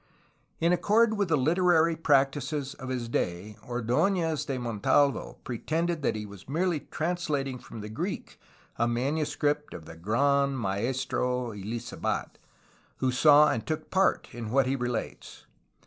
[0.59, 6.25] In accord with the literary practices of his day Ord6nez de Montalvo pretended that he
[6.25, 8.39] was merely translating from the Greek
[8.77, 12.39] a manuscript of the ''Gran Maestro Elisabat,
[12.97, 15.45] who saw and took part in what he relates.'